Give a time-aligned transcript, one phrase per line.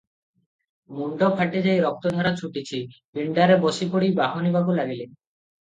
[0.99, 2.81] ମୁଣ୍ଡ ଫାଟିଯାଇ ରକ୍ତଧାର ଛୁଟିଛି,
[3.19, 5.07] ପିଣ୍ଡାରେ ବସିପଡ଼ି ବାହୁନିବାକୁ ଲାଗିଲେ-